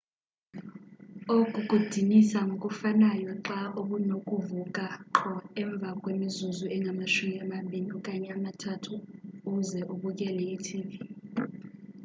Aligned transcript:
oku 1.37 1.59
kudinisa 1.69 2.39
ngokufanayo 2.51 3.31
xa 3.47 3.59
ubunokuvuka 3.81 4.85
qho 5.15 5.33
emva 5.61 5.89
kwemizuzu 6.01 6.65
engamashumi 6.75 7.35
amabini 7.43 7.89
okanye 7.99 8.29
amathathu 8.37 8.93
uze 9.55 9.79
ubukele 9.93 10.43
i-tv 10.55 10.89